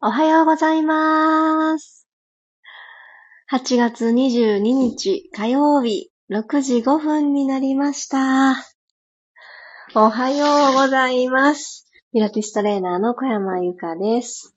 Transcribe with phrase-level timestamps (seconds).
[0.00, 2.06] おはようございます。
[3.50, 8.54] 8月22日火曜日6時5分になりました。
[9.96, 11.90] おはようございます。
[12.12, 14.54] ピラティストレーナーの小山由かです。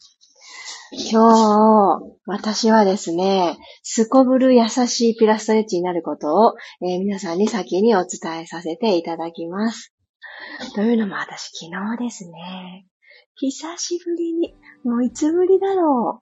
[1.09, 6.53] 今日、私はですね、すこぶる優しいピラストレッチになることを、
[6.83, 9.91] えー、皆さんに先にお伝えさせていただきます。
[10.75, 12.85] というのも私昨日ですね、
[13.49, 14.53] 久しぶりに、
[14.83, 16.21] もういつぶりだろ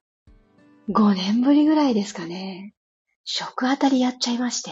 [0.87, 0.91] う。
[0.93, 2.73] 5年ぶりぐらいですかね。
[3.25, 4.71] 食あたりやっちゃいまして。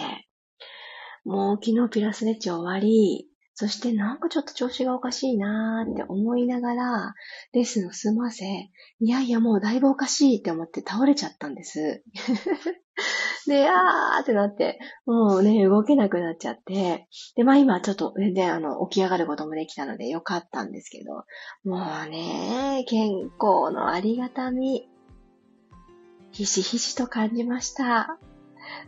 [1.25, 3.26] もう昨日ピラスレッチ終わり、
[3.59, 7.15] そしてなんかちょっと調子がおかしいなーって思いながら、
[7.53, 12.03] レッスンを済ませ、いやいやもうだいぶおかしいって思って倒れちゃったんです。
[13.47, 21.23] で、あーってなって、もうね、動けなくなっちゃって、で、まあ今ちょっと全然あの、起き上がることもできたのでよかったんですけど、
[21.63, 24.87] もうね、健康のありがたみ、
[26.31, 28.19] ひしひしと感じました。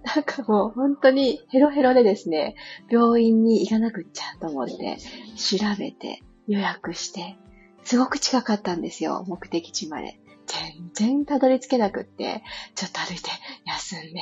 [0.04, 2.56] なんかもう本当にヘロヘロでですね、
[2.90, 4.98] 病院に行かなくっちゃと思って、
[5.36, 7.38] 調べて予約して、
[7.84, 10.20] すごく近かったんですよ、目的地まで。
[10.48, 12.44] 全然たどり着けなくって、
[12.76, 13.30] ちょっと歩いて、
[13.66, 14.22] 休んで、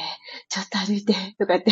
[0.50, 1.72] ちょっと歩いて、とかって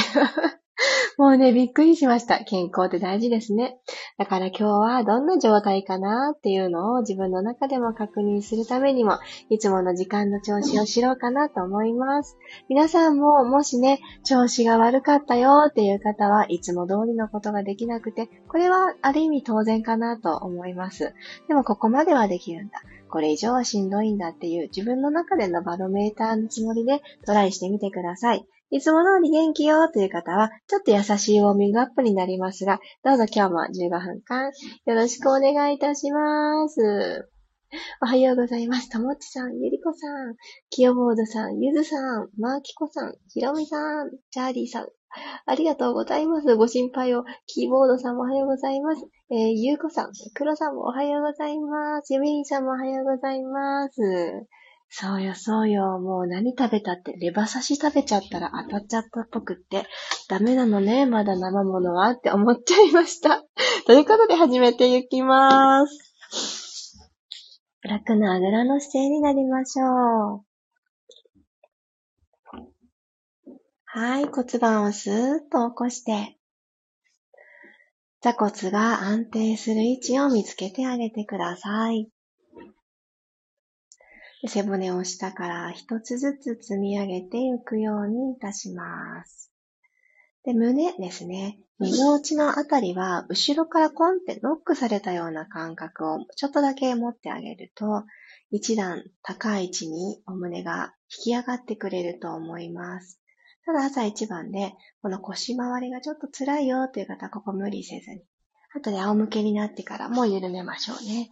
[1.18, 2.44] もうね、びっくりしました。
[2.44, 3.78] 健康って大事ですね。
[4.18, 9.18] だから今日はどんな状態かなっていうのを自分の中でも確認するためにも、
[9.50, 12.38] いつもの時間の調子を知ろうかなと思います。
[12.68, 21.14] 皆さんももしね、調子が悪かったよっていう方はいつも通りのことができなくて、これはある意味当然かなと思います。
[21.48, 22.82] でもここまではできるんだ。
[23.16, 28.46] これ以上はしんどいんだっていう自分の中でのバロメーターのつもりでトライしてみてください。
[28.72, 34.52] いつも通り元気よという方は、ちょっと優しいウォーミングアップになりますが、どうぞ今日も15分間
[34.86, 37.30] よろしくお願いいたします。
[38.02, 38.90] おはようございます。
[38.90, 40.36] ともっちさん、ゆりこさん、
[40.70, 44.88] きよボードさん、ゆずさん、まーきこさん、ひろみさん、チャーリーさん、
[45.46, 46.56] ありがとうございます。
[46.56, 47.24] ご心配を。
[47.47, 49.06] キーボードさんもおはようございます。
[49.31, 52.13] えー、ゆうこさん、くろさんもおはようございます。
[52.13, 54.02] ゆみりさんもおはようございます。
[54.90, 56.00] そうよ、そうよ。
[56.00, 59.86] もう何食べたって、レバ刺し食べちゃったら当たっちゃったっぽくって、
[60.30, 63.44] ダメなのね、まだ生物はって思っちゃいました。
[63.88, 66.15] ということで始めていきます。
[67.88, 70.46] 楽なあぐらの姿勢になりましょう。
[73.85, 76.38] はい、骨盤をスーッと起こして、
[78.22, 82.09] 座骨が安定する位置を見つけてあげてください。
[84.47, 89.51] 背骨を下から一つずつ積み上げていくようにいたします。
[90.44, 91.59] で、胸ですね。
[91.80, 98.06] 二の内のあたりは、後ろからコンってノックされたような感覚をちょっとだけ持ってあげると、
[98.50, 100.94] 一段高い位置にお胸が
[101.25, 103.19] 引き上がってくれると思います。
[103.66, 108.22] ただ朝一番で、この腰回りがちょっと辛いよという方はここ無理せずに。
[108.74, 111.30] 後で仰向けになってからも緩めましょうね。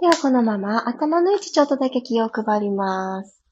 [0.00, 3.42] ではこのまま頭の位置ちょっとだけ気を配ります。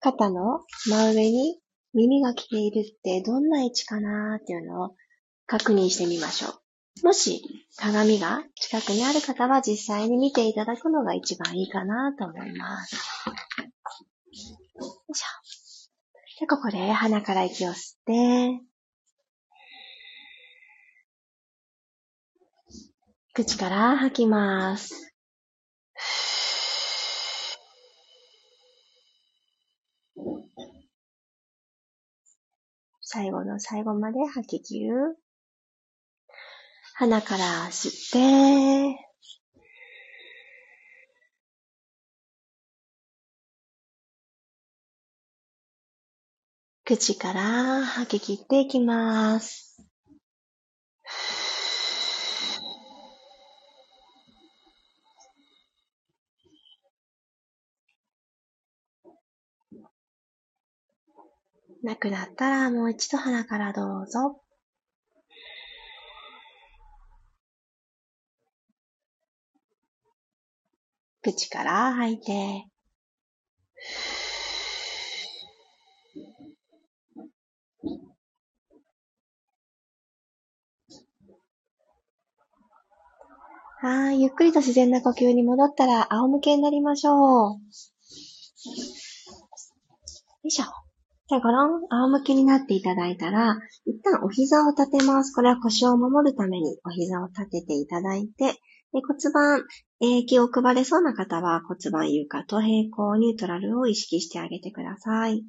[0.00, 1.60] 肩の真上に
[1.94, 4.94] 耳が来ているってどんな位置かなーっていうのを
[5.46, 7.06] 確認してみましょう。
[7.06, 7.42] もし
[7.76, 12.96] 鏡が近くにある方は実際に見ていただくのが一番いいかなと思います。
[12.96, 13.00] よ
[15.10, 15.26] いしょ。
[16.40, 18.60] で、ここで鼻から息を吸って、
[23.34, 25.07] 口から吐きます。
[33.10, 35.16] 最後の最後まで吐き切る。
[36.96, 38.98] 鼻から吸って、
[46.84, 49.67] 口から吐き切っていきます。
[61.82, 64.40] なくなったらもう一度鼻からどうぞ。
[71.22, 72.66] 口から吐いて。
[83.80, 87.52] はい、ゆっくりと自然な呼吸に戻ったら仰向けになりましょう。
[87.52, 87.60] よ
[90.42, 90.87] いしょ。
[91.28, 95.34] じゃあ、ごろん、仰向けになっていただいたら、一旦お膝を立てます。
[95.34, 98.54] これは腰を守るためにお膝を立てていただいて、
[98.92, 99.64] で骨盤、
[100.00, 105.44] え、気を配れそうな方は骨盤床と平行ニュートラルを意識してあげてください。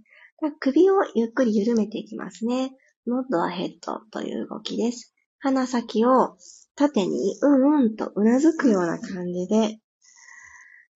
[0.59, 2.71] 首をゆっくり緩めていきますね。
[3.07, 5.13] ノッドアヘッドという動きです。
[5.39, 6.35] 鼻先を
[6.75, 9.79] 縦にうんうんとうなずくような感じで、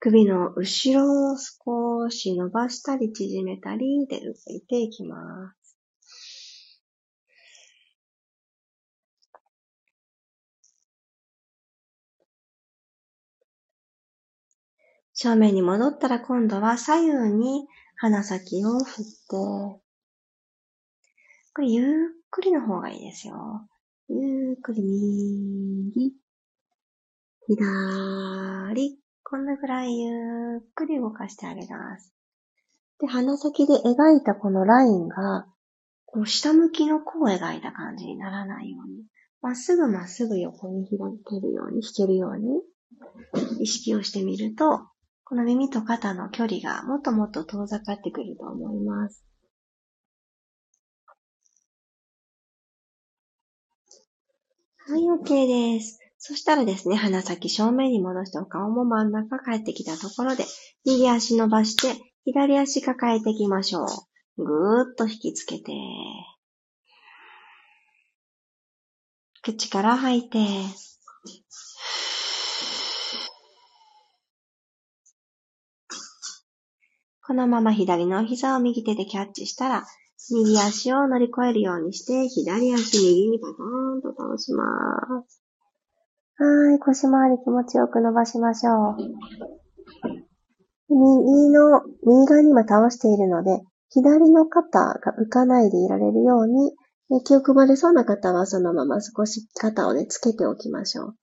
[0.05, 5.77] 首の後ろを少し伸ばしたり縮めたりで動いていきます。
[15.13, 17.65] 正面に戻ったら今度は左右に
[17.95, 19.81] 鼻先を振って、こ
[21.59, 21.85] れゆっ
[22.29, 23.69] くりの方がいいですよ。
[24.09, 26.11] ゆっくり右、
[27.47, 29.02] 左、
[29.33, 32.13] こんなぐらいゆっくり動かしてあげます。
[32.99, 35.47] で、鼻先で描いたこのラインが、
[36.05, 39.05] こう下向きの弧を描いた感じにならないように、
[39.41, 42.61] まっすぐまっすぐ横に開けるように、引けるように、
[43.59, 44.81] 意識をしてみると、
[45.23, 49.25] この耳と肩の距離がもっともっと遠ざかってくると思います。
[54.77, 56.02] はい、OK です。
[56.25, 60.45] そしたらですね、鼻先正面に戻してお顔も真ん中帰ってきたところで、
[60.85, 63.83] 右足伸ばして、左足抱えていきましょ
[64.37, 64.45] う。
[64.45, 65.73] ぐーっと引きつけて、
[69.41, 70.37] 口から吐いて、
[77.27, 79.85] このまま左の膝を右手でキャッチしたら、
[80.31, 84.63] 右足を乗り越えるようにして、左足右にバトーンと倒しま
[85.27, 85.42] す。
[86.35, 88.97] はい、腰回り気持ちよく伸ばしましょう。
[90.89, 96.73] 右の、右側に今倒しているので、左の肩が浮かないでいられるように、
[97.23, 101.15] 気を配れそうな方はそのまま少し肩をね、つけておきましょう。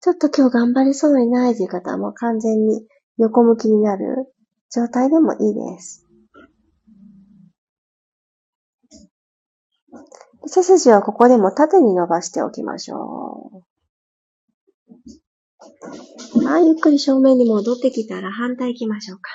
[0.00, 2.86] ちょっと今日頑張れそうにないという方はもう完全に
[3.16, 4.32] 横向きになる
[4.70, 6.06] 状態でもいいです。
[10.46, 13.73] 背筋はここでも縦に伸ばしておきましょう。
[16.44, 19.30] はい、ゆっくり正面に戻ってきたら反対行きましょうか。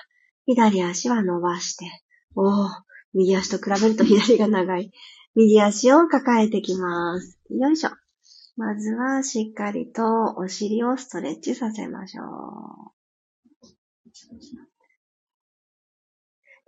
[0.45, 1.85] 左足は伸ばして。
[2.35, 2.69] おー、
[3.13, 4.91] 右足と比べると左が長い。
[5.35, 7.39] 右足を抱えてきます。
[7.49, 7.91] よいしょ。
[8.57, 12.25] まずはしっかりとお尻をストレッチさせましょう。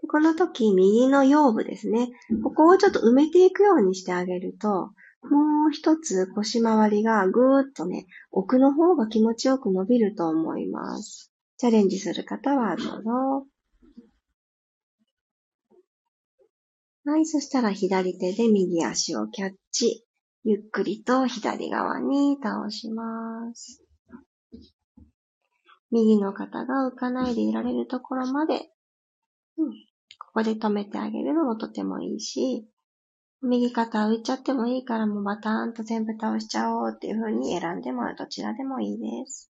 [0.08, 2.10] この時、右の腰部ですね。
[2.44, 4.92] ここをちょっと埋めていくようにしてあげると、
[5.24, 11.32] もう一つ腰回りがぐーっとね、奥の方が気持ちよく伸びると思います。
[11.58, 13.46] チャレンジする方はどうぞ。
[17.04, 20.06] はい、そしたら左手で右足をキャッチ。
[20.44, 23.84] ゆっくりと左側に倒します。
[25.92, 28.72] 右の肩が浮かないでいられるところまで、
[29.58, 32.66] うん、ここで止めてあげるのもとてもいいし、
[33.44, 39.52] 右肩浮いちゃってもいいからもうバターンと全部倒しちゃおうっていう風に選んでもどちらでもいいです。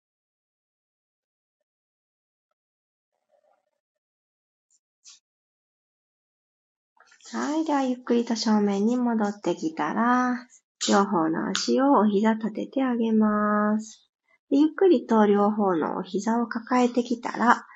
[7.30, 7.64] はい。
[7.66, 10.46] では、ゆっくりと正面に戻ってきたら、
[10.88, 14.08] 両方の足をお膝立ててあげます。
[14.50, 17.66] ゆっくりと両方のお膝を抱えてきたら、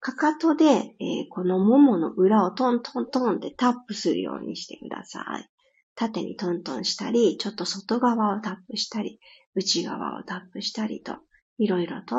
[0.00, 5.48] かかとで、えー、このももの裏をトントントンってタップするようにしてください。
[5.94, 9.20] 縦にトントンしたり、ちょっと外側をタップしたり、
[9.54, 11.18] 内側をタップしたりと、
[11.58, 12.16] いろいろと、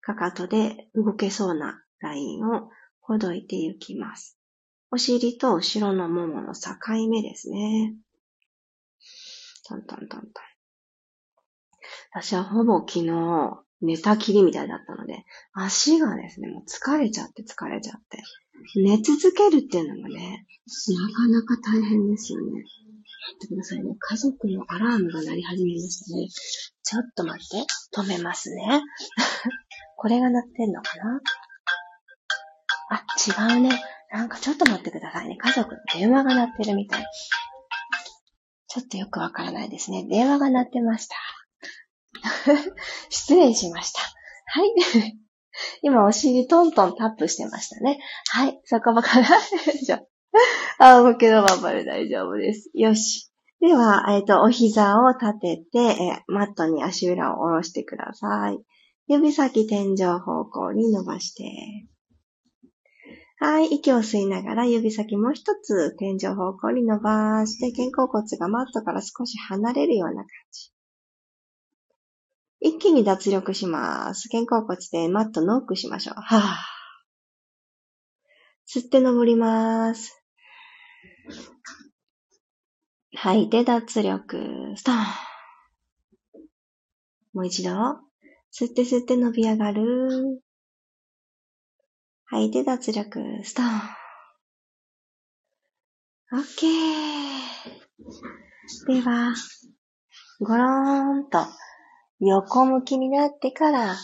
[0.00, 4.38] かかとで動けそうなラインをほどいていきます。
[4.92, 6.70] お尻と後ろのももの境
[7.08, 7.96] 目ですね。
[9.66, 10.30] トントントントン。
[12.12, 13.08] 私はほぼ昨日、
[13.82, 18.22] 寝たきりみたいだったので、足がですね、もう疲れちゃって疲れちゃって。
[18.76, 20.46] 寝続けるっていうのもね、
[20.88, 22.52] なかなか大変ですよね。
[22.52, 23.94] 待ってくださいね。
[23.98, 26.28] 家族のアラームが鳴り始めましたね。
[26.82, 27.66] ちょっと待って。
[27.94, 28.82] 止めますね。
[29.96, 31.20] これが鳴ってんのかな？
[32.90, 33.04] あ、
[33.52, 33.82] 違うね。
[34.12, 35.36] なんかちょっと待ってくださいね。
[35.36, 37.04] 家族の電話が鳴ってるみたい。
[38.68, 40.06] ちょっとよくわからないですね。
[40.08, 41.16] 電話が鳴ってました。
[43.10, 44.00] 失礼しました。
[44.46, 45.18] はい。
[45.82, 48.00] 今、お尻トントンタップしてましたね。
[48.30, 48.60] はい。
[48.64, 49.28] そこばから、
[49.82, 50.02] じゃ
[50.78, 52.70] あ、向けのままで大丈夫です。
[52.74, 53.30] よし。
[53.60, 58.58] では、えっ、ー、と、お膝を立てて、えマットに足裏を下ろしてください。
[59.06, 61.44] 指先天井方向に伸ばして。
[63.38, 63.66] はい。
[63.66, 70.41] 息を吸いながら指先もう一つ天井方向に伸ばして、肩甲骨がマットから少し離れるような感じ。
[72.64, 74.28] 一気に脱力します。
[74.28, 76.14] 肩甲骨でマットノックしましょう。
[76.20, 76.42] はぁ。
[78.68, 80.22] 吸って登ります。
[83.16, 84.76] 吐いて脱力。
[84.76, 84.98] ストーン。
[87.34, 87.72] もう一度。
[88.52, 90.40] 吸って吸って伸び上がる。
[92.26, 93.42] 吐いて脱力。
[93.42, 93.70] ストーン。
[96.34, 96.70] オッケー。
[98.86, 99.34] では、
[100.40, 101.40] ゴローンと
[102.24, 103.94] 横向きになってから、よ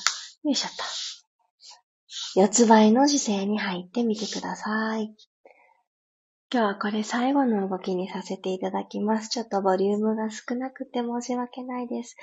[0.44, 2.40] いしょっと。
[2.40, 5.14] 四つ倍の姿勢に入ってみてください。
[6.52, 9.28] 今日はこれ最後の動きにさせていただきます。
[9.28, 12.16] ちょっとボリュームが少なくて申し訳ないです。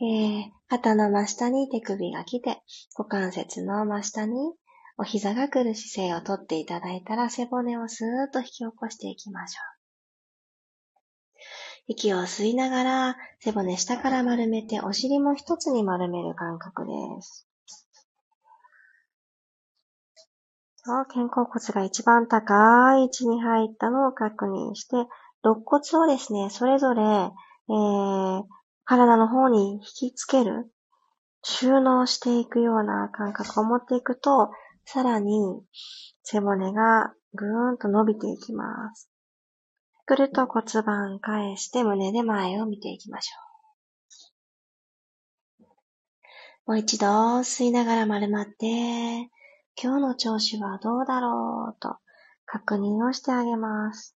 [0.00, 2.62] えー、肩の真下に手首が来て、
[2.96, 4.36] 股関節の真下に
[4.98, 9.79] お膝が来る姿勢をとっていただいたら背骨をスーッと引き起こしていきましょう。
[11.90, 17.48] 息を吸いながら背骨下から丸めてお尻も一つに丸める感覚です。
[20.84, 24.96] 肩甲骨が一番高い位置に入ったのを確認して、
[25.42, 28.42] 肋骨をですね、それぞれ、えー、
[28.84, 30.70] 体の方に引きつける、
[31.42, 34.50] 収納していくような感覚を持っていくと、
[34.84, 35.60] さらに
[36.22, 39.09] 背骨がぐーんと伸びていきます。
[40.10, 43.36] くると骨盤返して胸で前を見ていきましょ
[45.60, 45.66] う。
[46.66, 47.06] もう一度
[47.44, 49.30] 吸いながら丸まって、
[49.80, 51.98] 今日の調子はどうだろうと
[52.44, 54.16] 確認をしてあげます。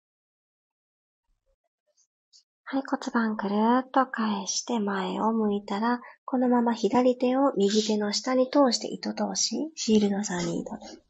[2.62, 11.02] はい、骨盤くるっと返して前を向いたら、このまま左手を右手の下に通して糸通し、シールド3ニードル。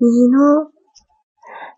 [0.00, 0.70] 右の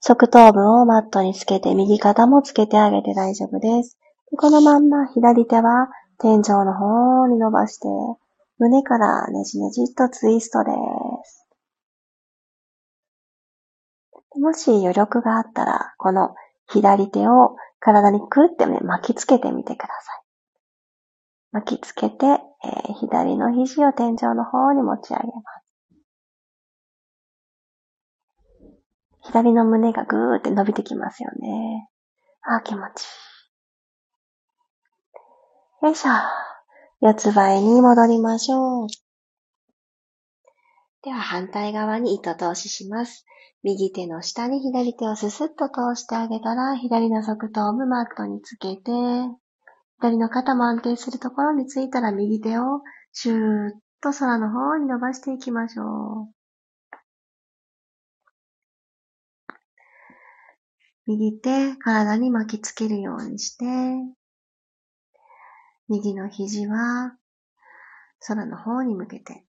[0.01, 3.99] 側頭部をマットにつけて、右肩もつけてあげて大丈夫です。
[4.37, 5.89] このまんま左手は
[6.19, 7.89] 天井の方に伸ばして、
[8.59, 10.71] 胸からねじねじっとツイストで
[11.25, 11.47] す。
[14.39, 16.35] もし余力があったら、この
[16.69, 20.23] 左手を体にくってね、巻きつけてみてください。
[21.53, 25.62] 巻きつけて、えー、左の肘を天井の方に持ち上げます。
[29.25, 31.89] 左の胸がぐーって伸びてきますよね。
[32.43, 33.05] あー気持ちい
[35.85, 35.87] い。
[35.87, 36.11] よいしょ。
[37.01, 38.87] 四つ倍に戻りましょう。
[41.03, 43.25] では反対側に糸通しします。
[43.65, 48.91] 右手の下に左手をススッと通してあげたら、左の側頭部マットにつけて、
[49.99, 53.37] 左の肩も安定するところについたら右手をシュー
[53.69, 56.42] ッと空の方に伸ばしていきましょう。
[61.07, 63.65] 右手、体に巻きつけるようにして、
[65.89, 67.17] 右の肘は
[68.27, 69.45] 空の方に向けて、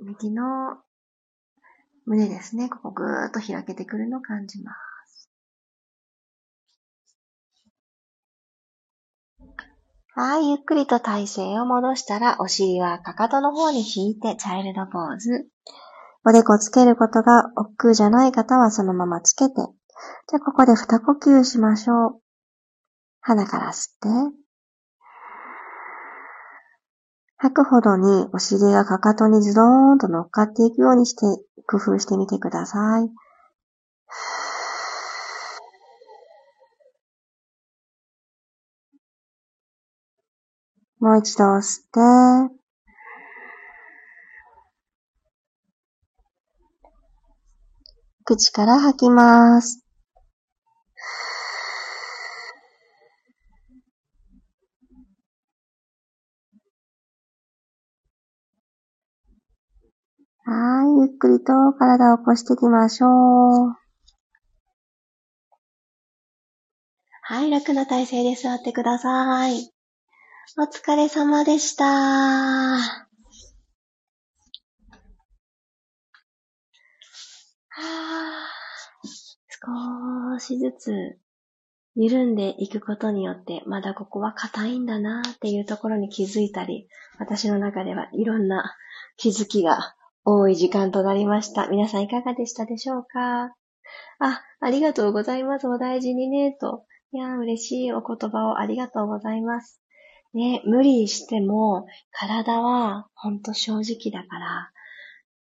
[0.00, 0.78] 右の
[2.06, 2.68] 胸ですね。
[2.68, 5.30] ここぐーっと開けてくるのを感じます。
[10.16, 15.48] はい、ゆっくりと体勢を戻したら、お尻はかかとの方に引いて、チャイルドポーズ。
[16.26, 19.54] おでこつけることが億劫じゃない方はそのままつけて。
[20.28, 22.20] じゃあ、ここで二呼吸しましょう。
[23.20, 24.36] 鼻から吸って。
[27.36, 31.26] 吐くほどにお尻がかかとにズドーンと乗っかっていくようにして
[31.66, 33.10] 工夫してみてください。
[41.00, 42.54] もう一度吸って、
[48.24, 49.83] 口から吐きます。
[60.46, 63.74] はい、ゆっくりと体を起こしていきましょう。
[67.22, 69.72] はい、楽な体勢で座ってください。
[70.58, 71.84] お疲れ様でした。
[71.84, 73.00] は
[77.76, 78.44] あ
[79.48, 81.18] 少しずつ
[81.94, 86.86] 緩んでいくことによって、まだここは硬いんだなっていうところに気づいたり、
[87.18, 88.76] 私の中ではいろんな
[89.16, 91.68] 気づきが多い時間となりました。
[91.68, 93.54] 皆さんいかがでしたでしょうか？
[94.18, 95.68] あ、ありがとうございます。
[95.68, 96.84] お大事にね、と。
[97.12, 99.80] いや、嬉しいお言葉をありがとうございます。
[100.32, 104.70] ね、無理しても、体はほんと正直だから、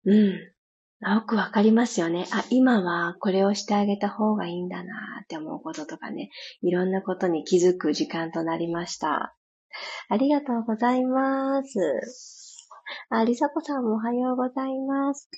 [0.06, 2.28] うん、よくわかりますよね。
[2.32, 4.94] あ、今はこれをしてあげた方がいいんだな
[5.24, 6.30] って思うこととかね、
[6.62, 9.36] いろんなことに気づく時間となりました。
[10.10, 12.37] ありがとうございます。
[13.10, 15.30] あ、りさこさんもおはようございます。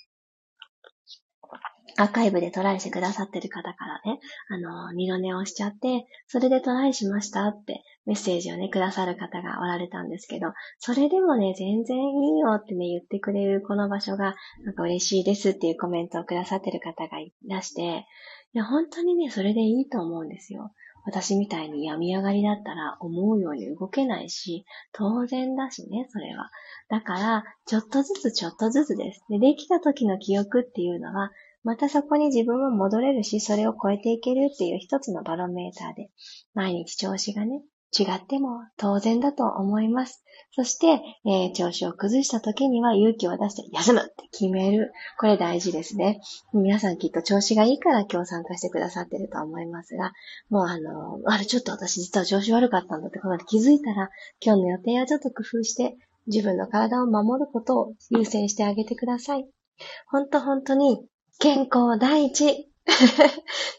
[1.97, 18.05] アーカイブでトライしてくださってる方からね、あの、二度寝をしちゃって、それでトライしましたってメッセージをね、くださる方がおられたんですけど、それでもね、全然いいよってね、言ってくれるこの場所が、なんか嬉しいですっていうコメントをくださってる方がいらして、
[18.53, 20.71] いや、本当にね、それでいいと思うんですよ。
[21.05, 26.51] 私みたいに病み上がりだったら思うように動けないし、当然だしね、それは。
[26.89, 29.23] だから、ちょっとずつちょっとずつです。
[29.29, 31.31] で、できた時の記憶っていうのは、
[31.63, 36.09] またそこに自分も戻れるし、それを超えていけるっていう一つのバロメーターで、
[36.53, 37.61] 毎日調子がね、
[37.97, 40.23] 違っても当然だと思います。
[40.51, 44.91] そして、えー、調子を崩した時には勇気を出して休むって決める。
[45.19, 46.21] これ大事ですね。
[46.53, 50.11] 皆さんきっと調子がいいから今日参加してくださってると思いますが、
[50.49, 54.09] もうあの、あれちょっと私実は調子悪かったんだってことで気づいたら、
[54.41, 59.47] 今日の予定をちょっと工夫して、自分の体を守ることを優先してあげてください。
[60.07, 61.05] ほんと本当に
[61.39, 62.68] 健康第一。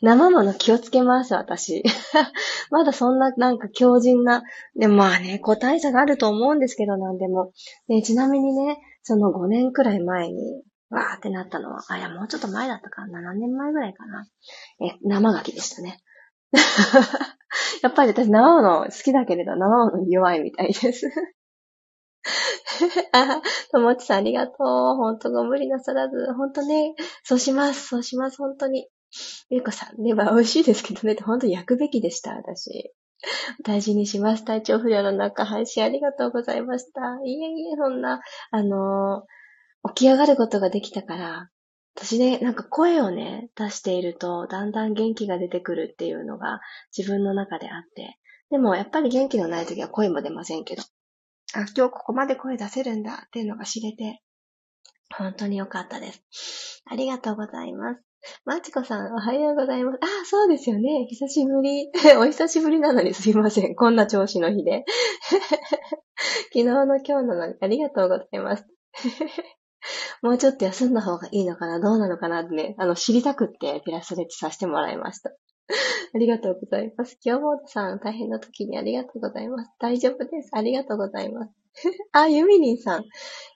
[0.02, 1.82] 生もの気をつけます、私。
[2.70, 4.42] まだそんななんか強靭な、
[4.76, 7.52] でまあね、個体差があると思うんですけど、なんでも。
[7.88, 14.26] でちなみにね、その5年くらい前に、わーってなったのは、あ、いや、もうちょっと前だったかな、7年前ぐらいかな。
[14.80, 15.98] え、生牡蠣でしたね。
[17.82, 21.10] やっぱり私生もの好きだけれど、生もの弱いみたいです。
[23.12, 24.96] あ、ともちさんありがとう。
[24.96, 26.32] ほんとご無理なさらず。
[26.34, 27.88] ほんとね、そうします。
[27.88, 28.38] そうします。
[28.38, 28.88] ほんとに。
[29.50, 32.92] ゆうこさん、ね、まあ美味しいですけどね、ほんと焼くべきでした、私。
[33.64, 34.44] 大事にします。
[34.44, 37.00] 体調不良の中、配信ありがとうございました。
[37.24, 39.24] いえいえ、そんな、あの、
[39.94, 41.50] 起き上がることができたから、
[41.96, 46.60] 私ね、なんか声をね、出していると、だんだん元気が出てくるっていうのが
[46.96, 48.18] 自分の中であって。
[48.50, 50.82] でも、やっぱり元気のない時は声も出ませんけど。
[51.54, 54.22] あ、今日ここまで声出せるんだっていうのが知れて、
[55.14, 56.82] 本当に良かったです。
[56.86, 58.09] ありがとうございます。
[58.44, 59.98] まちこさん、おはようございます。
[60.02, 61.06] あ、そうですよね。
[61.08, 61.90] 久しぶり。
[62.18, 63.74] お久しぶりなのにすいません。
[63.74, 64.84] こんな調子の日で。
[66.52, 68.66] 昨日の今日なのにありがとうございます。
[70.22, 75.30] もうちょっと休んだ方がいいのかなどうなのかなってね、あの、知りたくってピラストレッチさせてもらいました。
[76.14, 77.18] ありがとうございます。
[77.24, 79.70] 今日もさん、大変な時にありがとうございます。
[79.78, 80.50] 大丈夫です。
[80.52, 81.52] ありがとうございます。
[82.12, 83.04] あ、ゆみりんさん。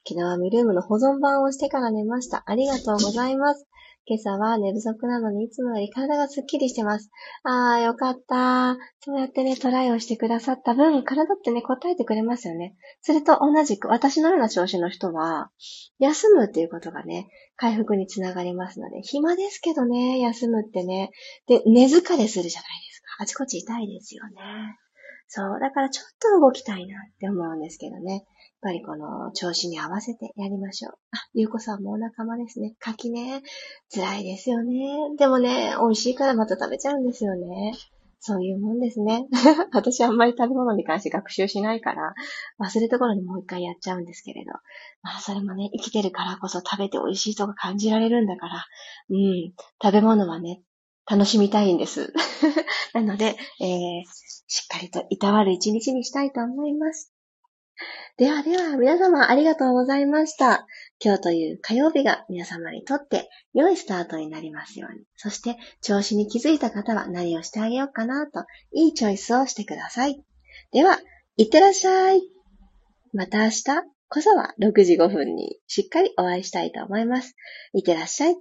[0.09, 2.45] 昨日はミルームの保存版をしてから寝ました。
[2.47, 3.67] ありがとうございます。
[4.07, 7.11] 今朝は寝不足なのにいつもより体がスッキリしてます。
[7.43, 8.77] あー、よかった。
[9.01, 12.75] そうやってね、トライをしてくださった分、体ってね、答えてくれますよね。
[13.01, 15.51] それと同じく、私のような調子の人は、
[15.99, 21.11] 休むっていうことがね、回復につながりますので、暇ですけどね、休むってね。
[21.47, 23.17] で、寝疲れするじゃないですか。
[23.21, 24.35] あちこち痛いですよね。
[25.29, 25.61] そう。
[25.61, 28.25] だからちょっと動きたいなって思うんですけどね。
[28.64, 30.92] ぱりこの調子に合わせてやりましょう。
[31.12, 32.74] あ、ゆうこさんもお仲間ですね。
[32.81, 33.42] 柿ね。
[33.94, 34.74] 辛いですよね。
[35.18, 37.74] でもね、美味しいからまた食べちゃうんですよね。
[38.20, 39.27] そういうもんですね。
[39.74, 42.14] 私あんまり食べ物に関して学習しないから、
[42.59, 44.53] 忘れた頃にもう一回やっちゃうんですけれど。
[45.03, 48.64] まあそれもね、生きてるからこそ食べて美味しいとか感じられるんだから、
[49.11, 50.62] うん、食べ物はね、
[51.07, 52.14] 楽しみたいんです。
[52.94, 54.03] なので、えー、
[54.46, 57.13] しっかりといたわる一日にしたいと思います。
[58.19, 60.67] ではでは、皆様ありがとうございました。
[61.03, 65.05] 今日という火曜日が皆様にとって良いスタートになりますように。
[65.17, 70.23] そして、調子に気づいた方は何をしてあげようかなと、いいチョイスをしてください。
[70.73, 71.01] では、
[71.37, 72.23] いってらっしゃい。
[73.13, 73.65] また明日
[74.09, 77.35] こそは6時5分にしっかりお会いしたいと思います。
[77.73, 78.37] いってらっしゃい。